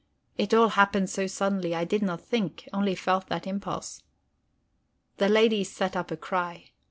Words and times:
It 0.35 0.51
all 0.51 0.69
happened 0.69 1.11
so 1.11 1.27
suddenly 1.27 1.75
I 1.75 1.83
did 1.85 2.01
not 2.01 2.21
think, 2.21 2.67
only 2.73 2.95
felt 2.95 3.27
that 3.27 3.45
impulse. 3.45 4.01
The 5.17 5.29
ladies 5.29 5.71
set 5.71 5.95
up 5.95 6.09
a 6.09 6.17
cry. 6.17 6.71